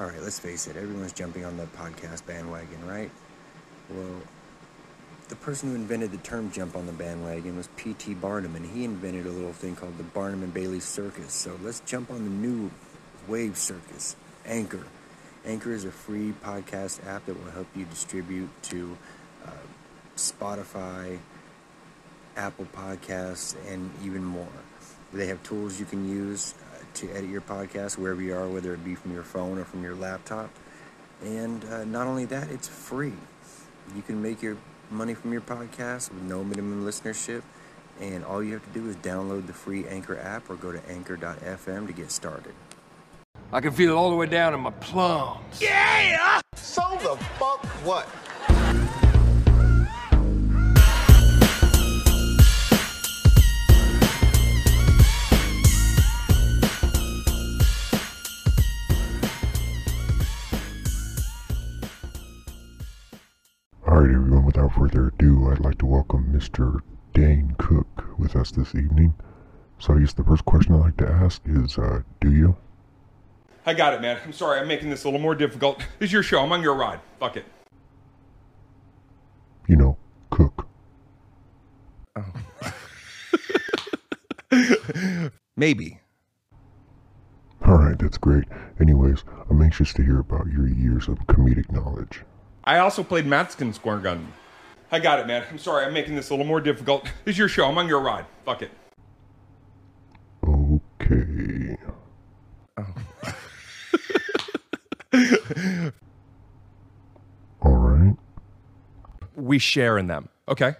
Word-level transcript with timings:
all 0.00 0.06
right, 0.06 0.22
let's 0.22 0.38
face 0.38 0.66
it, 0.66 0.76
everyone's 0.76 1.12
jumping 1.12 1.44
on 1.44 1.58
the 1.58 1.66
podcast 1.66 2.24
bandwagon, 2.24 2.86
right? 2.86 3.10
Well, 3.90 4.22
the 5.28 5.36
person 5.36 5.68
who 5.68 5.74
invented 5.74 6.10
the 6.10 6.18
term 6.18 6.50
jump 6.50 6.74
on 6.74 6.86
the 6.86 6.92
bandwagon 6.92 7.54
was 7.54 7.68
P.T. 7.76 8.14
Barnum, 8.14 8.56
and 8.56 8.64
he 8.64 8.84
invented 8.84 9.26
a 9.26 9.30
little 9.30 9.52
thing 9.52 9.76
called 9.76 9.98
the 9.98 10.04
Barnum 10.04 10.42
and 10.42 10.54
Bailey 10.54 10.80
Circus. 10.80 11.34
So 11.34 11.58
let's 11.62 11.80
jump 11.80 12.10
on 12.10 12.24
the 12.24 12.30
new 12.30 12.70
wave 13.28 13.58
circus, 13.58 14.16
Anchor. 14.46 14.86
Anchor 15.44 15.72
is 15.72 15.84
a 15.84 15.90
free 15.90 16.32
podcast 16.42 17.06
app 17.06 17.26
that 17.26 17.34
will 17.34 17.50
help 17.50 17.66
you 17.76 17.84
distribute 17.84 18.48
to 18.62 18.96
uh, 19.46 19.50
Spotify, 20.16 21.18
Apple 22.38 22.66
Podcasts, 22.74 23.54
and 23.70 23.90
even 24.02 24.24
more. 24.24 24.48
They 25.12 25.26
have 25.26 25.42
tools 25.42 25.78
you 25.78 25.84
can 25.84 26.08
use 26.08 26.54
to 26.94 27.10
edit 27.10 27.30
your 27.30 27.40
podcast 27.40 27.98
wherever 27.98 28.20
you 28.20 28.34
are, 28.34 28.48
whether 28.48 28.74
it 28.74 28.84
be 28.84 28.94
from 28.94 29.12
your 29.12 29.22
phone 29.22 29.58
or 29.58 29.64
from 29.64 29.82
your 29.82 29.94
laptop. 29.94 30.50
And 31.24 31.64
uh, 31.66 31.84
not 31.84 32.06
only 32.06 32.24
that, 32.26 32.50
it's 32.50 32.68
free. 32.68 33.12
You 33.94 34.02
can 34.02 34.22
make 34.22 34.42
your 34.42 34.56
money 34.90 35.14
from 35.14 35.32
your 35.32 35.40
podcast 35.40 36.12
with 36.12 36.22
no 36.22 36.42
minimum 36.42 36.86
listenership. 36.86 37.42
And 38.00 38.24
all 38.24 38.42
you 38.42 38.54
have 38.54 38.64
to 38.72 38.78
do 38.78 38.88
is 38.88 38.96
download 38.96 39.46
the 39.46 39.52
free 39.52 39.86
Anchor 39.86 40.18
app 40.18 40.48
or 40.48 40.56
go 40.56 40.72
to 40.72 40.80
anchor.fm 40.88 41.86
to 41.86 41.92
get 41.92 42.10
started. 42.10 42.54
I 43.52 43.60
can 43.60 43.72
feel 43.72 43.92
it 43.92 43.94
all 43.94 44.10
the 44.10 44.16
way 44.16 44.26
down 44.26 44.54
in 44.54 44.60
my 44.60 44.70
plums. 44.70 45.60
Yeah! 45.60 46.40
So 46.54 46.82
the 47.02 47.16
fuck 47.38 47.66
what? 47.84 48.08
Alright, 64.00 64.14
everyone, 64.14 64.46
without 64.46 64.72
further 64.72 65.08
ado, 65.08 65.50
I'd 65.50 65.60
like 65.60 65.76
to 65.76 65.84
welcome 65.84 66.32
Mr. 66.32 66.80
Dane 67.12 67.54
Cook 67.58 68.18
with 68.18 68.34
us 68.34 68.50
this 68.50 68.74
evening. 68.74 69.12
So, 69.78 69.92
I 69.92 69.98
guess 69.98 70.14
the 70.14 70.24
first 70.24 70.46
question 70.46 70.74
I'd 70.74 70.78
like 70.78 70.96
to 70.96 71.06
ask 71.06 71.42
is 71.44 71.76
uh, 71.76 72.00
Do 72.18 72.32
you? 72.32 72.56
I 73.66 73.74
got 73.74 73.92
it, 73.92 74.00
man. 74.00 74.18
I'm 74.24 74.32
sorry. 74.32 74.58
I'm 74.58 74.68
making 74.68 74.88
this 74.88 75.04
a 75.04 75.08
little 75.08 75.20
more 75.20 75.34
difficult. 75.34 75.80
This 75.98 76.08
is 76.08 76.12
your 76.14 76.22
show. 76.22 76.42
I'm 76.42 76.50
on 76.50 76.62
your 76.62 76.76
ride. 76.76 77.00
Fuck 77.18 77.36
it. 77.36 77.44
You 79.68 79.76
know, 79.76 79.98
cook. 80.30 80.66
Oh. 82.16 82.32
Maybe. 85.58 86.00
Alright, 87.62 87.98
that's 87.98 88.16
great. 88.16 88.44
Anyways, 88.80 89.24
I'm 89.50 89.60
anxious 89.60 89.92
to 89.92 90.02
hear 90.02 90.20
about 90.20 90.46
your 90.46 90.66
years 90.66 91.06
of 91.06 91.18
comedic 91.26 91.70
knowledge. 91.70 92.22
I 92.70 92.78
also 92.78 93.02
played 93.02 93.26
Madison 93.26 93.72
Square 93.72 93.98
Garden. 93.98 94.32
I 94.92 95.00
got 95.00 95.18
it, 95.18 95.26
man. 95.26 95.42
I'm 95.50 95.58
sorry. 95.58 95.84
I'm 95.84 95.92
making 95.92 96.14
this 96.14 96.30
a 96.30 96.34
little 96.34 96.46
more 96.46 96.60
difficult. 96.60 97.04
This 97.24 97.34
is 97.34 97.38
your 97.38 97.48
show. 97.48 97.66
I'm 97.66 97.76
on 97.76 97.88
your 97.88 97.98
ride. 97.98 98.26
Fuck 98.44 98.62
it. 98.62 98.70
Okay. 100.46 101.76
Oh. 102.78 102.94
Alright. 107.66 108.16
We 109.34 109.58
share 109.58 109.98
in 109.98 110.06
them. 110.06 110.28
Okay. 110.48 110.74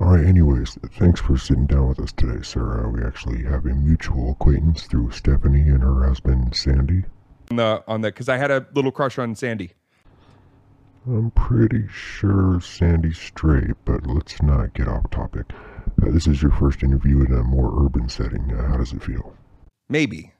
Alright, 0.00 0.24
anyways, 0.24 0.78
thanks 0.92 1.20
for 1.20 1.36
sitting 1.36 1.66
down 1.66 1.88
with 1.88 1.98
us 1.98 2.12
today, 2.12 2.42
sir. 2.42 2.86
Uh, 2.86 2.90
we 2.90 3.02
actually 3.02 3.42
have 3.42 3.66
a 3.66 3.74
mutual 3.74 4.30
acquaintance 4.30 4.84
through 4.84 5.10
Stephanie 5.10 5.68
and 5.68 5.82
her 5.82 6.06
husband, 6.06 6.54
Sandy. 6.54 7.02
On 7.50 7.56
the 7.56 7.82
on 7.88 8.02
the 8.02 8.08
because 8.08 8.28
I 8.28 8.36
had 8.36 8.52
a 8.52 8.64
little 8.72 8.92
crush 8.92 9.18
on 9.18 9.34
Sandy. 9.34 9.72
I'm 11.06 11.30
pretty 11.30 11.86
sure 11.88 12.60
Sandy's 12.60 13.18
straight, 13.18 13.72
but 13.84 14.06
let's 14.06 14.42
not 14.42 14.74
get 14.74 14.88
off 14.88 15.08
topic. 15.10 15.46
Uh, 16.02 16.10
this 16.10 16.26
is 16.26 16.42
your 16.42 16.50
first 16.50 16.82
interview 16.82 17.24
in 17.24 17.32
a 17.32 17.44
more 17.44 17.84
urban 17.84 18.08
setting. 18.08 18.52
Uh, 18.52 18.68
how 18.68 18.76
does 18.76 18.92
it 18.92 19.02
feel? 19.02 19.34
Maybe. 19.88 20.32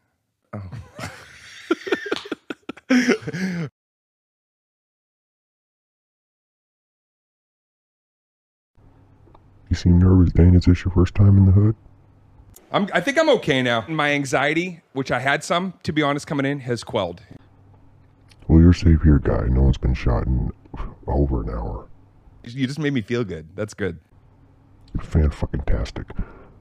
You 9.69 9.75
seem 9.75 9.99
nervous, 9.99 10.33
Dane. 10.33 10.55
Is 10.55 10.65
this 10.65 10.85
your 10.85 10.93
first 10.93 11.15
time 11.15 11.37
in 11.37 11.47
the 11.47 11.53
hood? 11.53 11.75
I'm. 12.71 12.89
I 12.95 13.01
think 13.01 13.19
I'm 13.19 13.29
okay 13.31 13.63
now. 13.63 13.85
My 13.89 14.13
anxiety, 14.13 14.81
which 14.93 15.11
I 15.11 15.19
had 15.19 15.43
some, 15.43 15.75
to 15.83 15.93
be 15.93 16.03
honest, 16.03 16.27
coming 16.27 16.47
in, 16.47 16.61
has 16.61 16.85
quelled. 16.85 17.21
Well, 18.49 18.61
you're 18.61 18.73
safe 18.73 19.03
here, 19.03 19.19
guy. 19.19 19.47
No 19.49 19.63
one's 19.63 19.79
been 19.79 19.95
shot 19.95 20.27
in 20.27 20.53
over 21.07 21.43
an 21.43 21.51
hour. 21.51 21.89
You 22.45 22.67
just 22.67 22.79
made 22.79 22.93
me 22.93 23.01
feel 23.01 23.25
good. 23.25 23.49
That's 23.57 23.75
good. 23.75 23.99
Fan 25.01 25.31
fucking 25.31 25.63
tastic. 25.63 26.07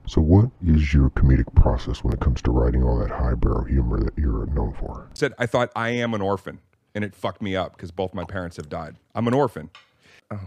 So, 0.07 0.22
what 0.22 0.50
is 0.66 0.94
your 0.94 1.09
comedic 1.12 1.53
process 1.56 2.03
when 2.03 2.13
it 2.13 2.19
comes 2.19 2.41
to 2.44 2.51
writing 2.51 2.84
all 2.84 2.97
that 3.00 3.09
highbrow 3.12 3.63
humor 3.63 4.00
that 4.00 4.18
you're 4.18 4.46
known 4.47 4.73
for? 4.73 5.09
Said 5.13 5.34
I 5.38 5.46
thought 5.46 5.72
I 5.75 5.90
am 5.90 6.13
an 6.13 6.22
orphan, 6.22 6.59
and 6.94 7.03
it 7.03 7.16
fucked 7.16 7.41
me 7.41 7.56
up 7.56 7.75
because 7.75 7.91
both 7.91 8.13
my 8.13 8.23
parents 8.23 8.57
have 8.57 8.69
died. 8.69 8.97
I'm 9.13 9.28
an 9.28 9.34
orphan. 9.34 9.69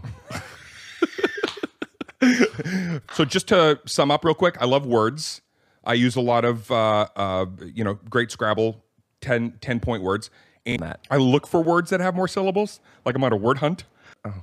so 3.13 3.25
just 3.25 3.47
to 3.47 3.79
sum 3.85 4.11
up 4.11 4.23
real 4.25 4.33
quick, 4.33 4.55
I 4.61 4.65
love 4.65 4.85
words. 4.85 5.41
I 5.83 5.93
use 5.93 6.15
a 6.15 6.21
lot 6.21 6.45
of 6.45 6.69
uh, 6.69 7.07
uh, 7.15 7.45
you 7.73 7.83
know 7.83 7.95
great 8.09 8.31
Scrabble 8.31 8.83
10, 9.21 9.57
10 9.61 9.79
point 9.79 10.03
words, 10.03 10.29
and 10.65 10.79
That. 10.79 10.99
I 11.09 11.17
look 11.17 11.47
for 11.47 11.61
words 11.61 11.89
that 11.89 11.99
have 11.99 12.15
more 12.15 12.27
syllables. 12.27 12.79
Like 13.05 13.15
I'm 13.15 13.23
on 13.23 13.33
a 13.33 13.37
word 13.37 13.59
hunt. 13.59 13.85
Oh. 14.25 14.33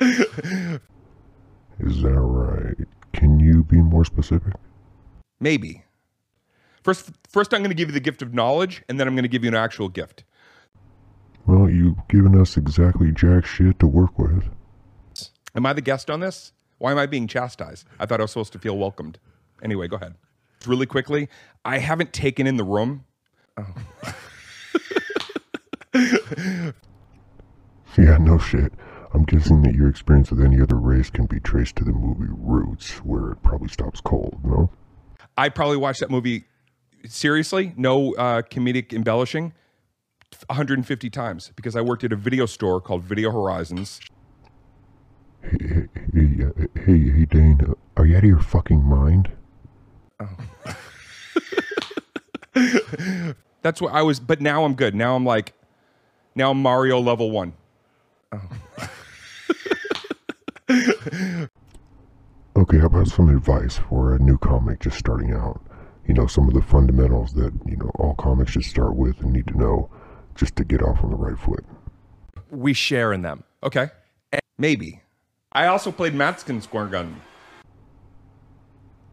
Is 1.80 2.02
that 2.02 2.20
right? 2.20 2.76
Can 3.12 3.40
you 3.40 3.64
be 3.64 3.76
more 3.76 4.04
specific? 4.04 4.54
Maybe. 5.40 5.84
First, 6.82 7.10
first 7.28 7.52
I'm 7.52 7.60
going 7.60 7.70
to 7.70 7.74
give 7.74 7.88
you 7.88 7.92
the 7.92 8.00
gift 8.00 8.22
of 8.22 8.32
knowledge, 8.32 8.82
and 8.88 8.98
then 8.98 9.06
I'm 9.06 9.14
going 9.14 9.24
to 9.24 9.28
give 9.28 9.42
you 9.44 9.48
an 9.48 9.54
actual 9.54 9.88
gift. 9.88 10.24
Well, 11.46 11.68
you've 11.68 11.96
given 12.08 12.40
us 12.40 12.56
exactly 12.56 13.10
jack 13.12 13.46
shit 13.46 13.78
to 13.80 13.86
work 13.86 14.18
with. 14.18 14.48
Am 15.54 15.66
I 15.66 15.72
the 15.72 15.80
guest 15.80 16.10
on 16.10 16.20
this? 16.20 16.52
Why 16.78 16.92
am 16.92 16.98
I 16.98 17.06
being 17.06 17.26
chastised? 17.26 17.86
I 17.98 18.06
thought 18.06 18.20
I 18.20 18.24
was 18.24 18.30
supposed 18.30 18.52
to 18.52 18.58
feel 18.58 18.78
welcomed. 18.78 19.18
Anyway, 19.62 19.88
go 19.88 19.96
ahead. 19.96 20.14
Really 20.66 20.86
quickly, 20.86 21.28
I 21.64 21.78
haven't 21.78 22.12
taken 22.12 22.46
in 22.46 22.56
the 22.56 22.64
room. 22.64 23.04
Yeah, 27.98 28.16
no 28.18 28.38
shit. 28.38 28.72
I'm 29.12 29.24
guessing 29.24 29.62
that 29.62 29.74
your 29.74 29.88
experience 29.88 30.30
with 30.30 30.40
any 30.40 30.60
other 30.60 30.76
race 30.76 31.10
can 31.10 31.26
be 31.26 31.40
traced 31.40 31.74
to 31.76 31.84
the 31.84 31.92
movie 31.92 32.30
Roots, 32.30 32.98
where 32.98 33.32
it 33.32 33.42
probably 33.42 33.68
stops 33.68 34.00
cold, 34.00 34.38
no? 34.44 34.70
I 35.36 35.48
probably 35.48 35.78
watched 35.78 36.00
that 36.00 36.10
movie 36.10 36.44
seriously, 37.06 37.72
no 37.76 38.14
uh, 38.14 38.42
comedic 38.42 38.92
embellishing, 38.92 39.52
150 40.46 41.10
times 41.10 41.50
because 41.56 41.74
I 41.74 41.80
worked 41.80 42.04
at 42.04 42.12
a 42.12 42.16
video 42.16 42.46
store 42.46 42.80
called 42.80 43.02
Video 43.02 43.32
Horizons. 43.32 44.00
Hey, 45.42 45.58
hey, 45.60 45.88
hey, 46.14 46.44
uh, 46.44 46.50
hey, 46.84 47.10
hey 47.10 47.24
Dane, 47.24 47.60
uh, 47.68 47.74
are 47.96 48.06
you 48.06 48.16
out 48.16 48.22
of 48.22 48.28
your 48.28 48.40
fucking 48.40 48.82
mind? 48.82 49.30
That's 53.62 53.80
what 53.80 53.92
I 53.92 54.02
was, 54.02 54.20
but 54.20 54.40
now 54.40 54.64
I'm 54.64 54.74
good. 54.74 54.94
Now 54.94 55.16
I'm 55.16 55.24
like, 55.24 55.52
now 56.34 56.50
I'm 56.50 56.62
Mario 56.62 57.00
level 57.00 57.30
one. 57.30 57.54
Oh. 58.32 58.40
Okay, 62.58 62.78
how 62.78 62.86
about 62.86 63.06
some 63.06 63.28
advice 63.28 63.78
for 63.88 64.14
a 64.14 64.18
new 64.18 64.36
comic 64.36 64.80
just 64.80 64.98
starting 64.98 65.32
out? 65.32 65.62
You 66.08 66.14
know, 66.14 66.26
some 66.26 66.48
of 66.48 66.54
the 66.54 66.60
fundamentals 66.60 67.32
that, 67.34 67.52
you 67.64 67.76
know, 67.76 67.90
all 68.00 68.16
comics 68.16 68.50
should 68.50 68.64
start 68.64 68.96
with 68.96 69.20
and 69.20 69.32
need 69.32 69.46
to 69.46 69.56
know 69.56 69.88
just 70.34 70.56
to 70.56 70.64
get 70.64 70.82
off 70.82 71.04
on 71.04 71.10
the 71.10 71.16
right 71.16 71.38
foot. 71.38 71.64
We 72.50 72.72
share 72.72 73.12
in 73.12 73.22
them. 73.22 73.44
Okay, 73.62 73.90
maybe. 74.58 75.02
I 75.52 75.66
also 75.68 75.92
played 75.92 76.14
Madison 76.14 76.60
Square 76.60 76.86
Garden. 76.86 77.20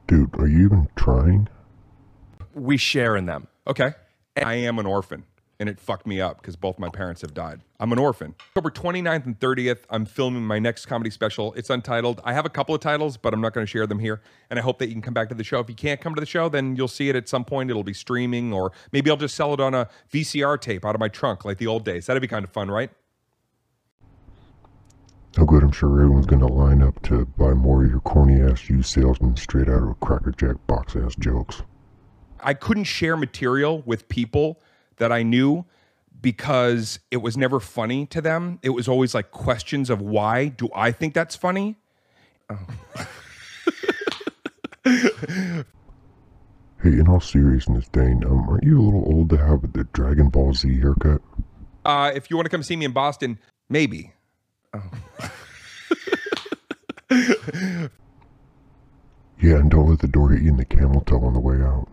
Dude, 0.07 0.35
are 0.39 0.47
you 0.47 0.65
even 0.65 0.89
trying? 0.95 1.47
We 2.55 2.77
share 2.77 3.15
in 3.15 3.27
them. 3.27 3.47
Okay. 3.67 3.93
I 4.37 4.55
am 4.55 4.79
an 4.79 4.85
orphan, 4.85 5.23
and 5.59 5.69
it 5.69 5.79
fucked 5.79 6.05
me 6.05 6.19
up 6.19 6.41
because 6.41 6.57
both 6.57 6.77
my 6.77 6.89
parents 6.89 7.21
have 7.21 7.33
died. 7.33 7.61
I'm 7.79 7.93
an 7.93 7.99
orphan. 7.99 8.35
October 8.49 8.69
29th 8.69 9.25
and 9.25 9.39
30th, 9.39 9.83
I'm 9.89 10.05
filming 10.05 10.43
my 10.45 10.59
next 10.59 10.87
comedy 10.87 11.09
special. 11.09 11.53
It's 11.53 11.69
untitled. 11.69 12.19
I 12.25 12.33
have 12.33 12.45
a 12.45 12.49
couple 12.49 12.75
of 12.75 12.81
titles, 12.81 13.15
but 13.15 13.33
I'm 13.33 13.39
not 13.39 13.53
going 13.53 13.65
to 13.65 13.69
share 13.69 13.87
them 13.87 13.99
here. 13.99 14.21
And 14.49 14.59
I 14.59 14.61
hope 14.61 14.79
that 14.79 14.87
you 14.87 14.93
can 14.93 15.01
come 15.01 15.13
back 15.13 15.29
to 15.29 15.35
the 15.35 15.43
show. 15.43 15.59
If 15.59 15.69
you 15.69 15.75
can't 15.75 16.01
come 16.01 16.15
to 16.15 16.19
the 16.19 16.25
show, 16.25 16.49
then 16.49 16.75
you'll 16.75 16.89
see 16.89 17.07
it 17.07 17.15
at 17.15 17.29
some 17.29 17.45
point. 17.45 17.69
It'll 17.69 17.83
be 17.83 17.93
streaming, 17.93 18.51
or 18.51 18.73
maybe 18.91 19.09
I'll 19.09 19.17
just 19.17 19.35
sell 19.35 19.53
it 19.53 19.61
on 19.61 19.73
a 19.73 19.87
VCR 20.11 20.59
tape 20.59 20.83
out 20.83 20.95
of 20.95 20.99
my 20.99 21.07
trunk 21.07 21.45
like 21.45 21.57
the 21.57 21.67
old 21.67 21.85
days. 21.85 22.07
That'd 22.07 22.21
be 22.21 22.27
kind 22.27 22.43
of 22.43 22.51
fun, 22.51 22.69
right? 22.69 22.91
Oh, 25.37 25.45
good. 25.45 25.63
I'm 25.63 25.71
sure 25.71 25.89
everyone's 26.01 26.25
going 26.25 26.41
to 26.41 26.47
line 26.47 26.81
up 26.81 27.01
to 27.03 27.25
buy 27.37 27.53
more 27.53 27.83
of 27.83 27.89
your 27.89 27.99
corny 28.01 28.41
ass 28.41 28.69
used 28.69 28.89
salesman 28.89 29.37
straight 29.37 29.69
out 29.69 29.83
of 29.83 29.99
Cracker 30.01 30.31
Jack 30.31 30.55
box 30.67 30.95
ass 30.95 31.15
jokes. 31.15 31.61
I 32.45 32.53
couldn't 32.53 32.85
share 32.85 33.17
material 33.17 33.83
with 33.85 34.07
people 34.07 34.61
that 34.97 35.11
I 35.11 35.23
knew 35.23 35.65
because 36.21 36.99
it 37.11 37.17
was 37.17 37.35
never 37.35 37.59
funny 37.59 38.05
to 38.07 38.21
them. 38.21 38.59
It 38.63 38.69
was 38.69 38.87
always 38.87 39.13
like 39.13 39.31
questions 39.31 39.89
of 39.89 40.01
why 40.01 40.47
do 40.47 40.69
I 40.73 40.91
think 40.91 41.13
that's 41.13 41.35
funny? 41.35 41.75
Hey, 46.83 46.91
in 46.91 47.07
all 47.07 47.19
seriousness, 47.19 47.87
Dane, 47.87 48.23
um, 48.25 48.47
aren't 48.47 48.63
you 48.63 48.79
a 48.79 48.83
little 48.83 49.03
old 49.07 49.31
to 49.31 49.37
have 49.37 49.73
the 49.73 49.85
Dragon 49.85 50.29
Ball 50.29 50.53
Z 50.53 50.79
haircut? 50.79 51.19
Uh, 51.83 52.11
if 52.13 52.29
you 52.29 52.35
want 52.35 52.45
to 52.45 52.49
come 52.51 52.61
see 52.61 52.75
me 52.75 52.85
in 52.85 52.91
Boston, 52.91 53.39
maybe. 53.69 54.13
Yeah, 59.41 59.55
and 59.57 59.69
don't 59.69 59.89
let 59.89 59.99
the 59.99 60.07
door 60.07 60.29
hit 60.29 60.41
you 60.41 60.49
in 60.49 60.57
the 60.57 60.65
camel 60.65 61.01
toe 61.01 61.21
on 61.23 61.33
the 61.33 61.39
way 61.39 61.57
out. 61.57 61.87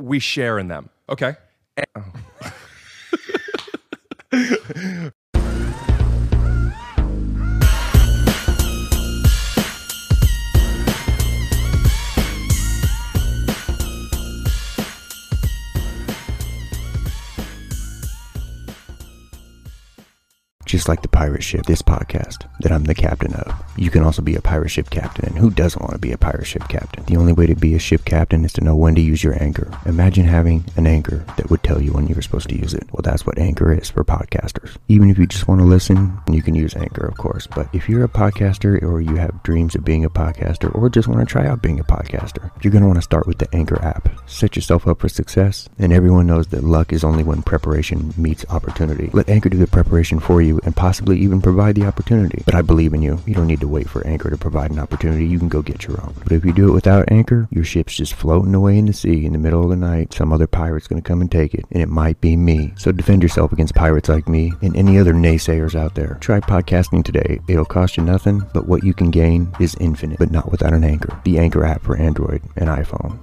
We 0.00 0.18
share 0.18 0.58
in 0.58 0.68
them. 0.68 0.88
Okay. 1.08 1.36
Just 20.64 20.88
like 20.88 21.02
the 21.02 21.08
pirate 21.08 21.42
ship, 21.42 21.66
this 21.66 21.82
podcast 21.82 22.48
that 22.60 22.70
I'm 22.70 22.84
the 22.84 22.94
captain 22.94 23.34
of. 23.34 23.69
You 23.80 23.88
can 23.88 24.04
also 24.04 24.20
be 24.20 24.34
a 24.34 24.42
pirate 24.42 24.68
ship 24.68 24.90
captain, 24.90 25.24
and 25.24 25.38
who 25.38 25.48
doesn't 25.48 25.80
want 25.80 25.94
to 25.94 25.98
be 25.98 26.12
a 26.12 26.18
pirate 26.18 26.44
ship 26.44 26.68
captain? 26.68 27.02
The 27.06 27.16
only 27.16 27.32
way 27.32 27.46
to 27.46 27.54
be 27.54 27.74
a 27.74 27.78
ship 27.78 28.04
captain 28.04 28.44
is 28.44 28.52
to 28.52 28.60
know 28.60 28.76
when 28.76 28.94
to 28.94 29.00
use 29.00 29.24
your 29.24 29.42
anchor. 29.42 29.72
Imagine 29.86 30.26
having 30.26 30.66
an 30.76 30.86
anchor 30.86 31.24
that 31.38 31.48
would 31.48 31.62
tell 31.62 31.80
you 31.80 31.94
when 31.94 32.06
you're 32.06 32.20
supposed 32.20 32.50
to 32.50 32.58
use 32.58 32.74
it. 32.74 32.86
Well, 32.92 33.00
that's 33.02 33.24
what 33.24 33.38
anchor 33.38 33.72
is 33.72 33.88
for 33.88 34.04
podcasters. 34.04 34.76
Even 34.88 35.08
if 35.08 35.16
you 35.16 35.26
just 35.26 35.48
want 35.48 35.62
to 35.62 35.64
listen, 35.64 36.20
you 36.30 36.42
can 36.42 36.54
use 36.54 36.76
anchor, 36.76 37.06
of 37.06 37.16
course. 37.16 37.46
But 37.46 37.70
if 37.72 37.88
you're 37.88 38.04
a 38.04 38.08
podcaster 38.08 38.82
or 38.82 39.00
you 39.00 39.16
have 39.16 39.42
dreams 39.44 39.74
of 39.74 39.82
being 39.82 40.04
a 40.04 40.10
podcaster 40.10 40.74
or 40.74 40.90
just 40.90 41.08
want 41.08 41.20
to 41.20 41.32
try 41.32 41.46
out 41.46 41.62
being 41.62 41.80
a 41.80 41.84
podcaster, 41.84 42.50
you're 42.62 42.72
going 42.72 42.82
to 42.82 42.86
want 42.86 42.98
to 42.98 43.02
start 43.02 43.26
with 43.26 43.38
the 43.38 43.48
Anchor 43.54 43.82
app. 43.82 44.10
Set 44.28 44.56
yourself 44.56 44.86
up 44.86 45.00
for 45.00 45.08
success, 45.08 45.70
and 45.78 45.90
everyone 45.90 46.26
knows 46.26 46.48
that 46.48 46.64
luck 46.64 46.92
is 46.92 47.02
only 47.02 47.24
when 47.24 47.40
preparation 47.40 48.12
meets 48.18 48.44
opportunity. 48.50 49.08
Let 49.14 49.30
Anchor 49.30 49.48
do 49.48 49.56
the 49.56 49.66
preparation 49.66 50.20
for 50.20 50.42
you 50.42 50.60
and 50.64 50.76
possibly 50.76 51.18
even 51.20 51.40
provide 51.40 51.76
the 51.76 51.86
opportunity. 51.86 52.42
But 52.44 52.54
I 52.54 52.60
believe 52.60 52.92
in 52.92 53.00
you. 53.00 53.18
You 53.24 53.32
don't 53.32 53.46
need 53.46 53.60
to 53.60 53.69
wait 53.70 53.88
for 53.88 54.06
Anchor 54.06 54.30
to 54.30 54.36
provide 54.36 54.70
an 54.70 54.78
opportunity. 54.78 55.26
You 55.26 55.38
can 55.38 55.48
go 55.48 55.62
get 55.62 55.86
your 55.86 56.00
own. 56.00 56.14
But 56.22 56.32
if 56.32 56.44
you 56.44 56.52
do 56.52 56.68
it 56.68 56.72
without 56.72 57.10
Anchor, 57.10 57.48
your 57.50 57.64
ship's 57.64 57.96
just 57.96 58.14
floating 58.14 58.54
away 58.54 58.78
in 58.78 58.86
the 58.86 58.92
sea 58.92 59.24
in 59.24 59.32
the 59.32 59.38
middle 59.38 59.62
of 59.62 59.70
the 59.70 59.76
night. 59.76 60.12
Some 60.12 60.32
other 60.32 60.46
pirate's 60.46 60.86
going 60.86 61.00
to 61.00 61.08
come 61.08 61.20
and 61.20 61.30
take 61.30 61.54
it, 61.54 61.64
and 61.70 61.82
it 61.82 61.88
might 61.88 62.20
be 62.20 62.36
me. 62.36 62.74
So 62.76 62.92
defend 62.92 63.22
yourself 63.22 63.52
against 63.52 63.74
pirates 63.74 64.08
like 64.08 64.28
me 64.28 64.52
and 64.60 64.76
any 64.76 64.98
other 64.98 65.14
naysayers 65.14 65.74
out 65.74 65.94
there. 65.94 66.18
Try 66.20 66.40
podcasting 66.40 67.04
today. 67.04 67.40
It'll 67.48 67.64
cost 67.64 67.96
you 67.96 68.02
nothing, 68.02 68.42
but 68.52 68.66
what 68.66 68.84
you 68.84 68.92
can 68.92 69.10
gain 69.10 69.52
is 69.58 69.74
infinite, 69.80 70.18
but 70.18 70.30
not 70.30 70.50
without 70.50 70.74
an 70.74 70.84
Anchor. 70.84 71.18
The 71.24 71.38
Anchor 71.38 71.64
app 71.64 71.82
for 71.82 71.96
Android 71.96 72.42
and 72.56 72.68
iPhone. 72.68 73.18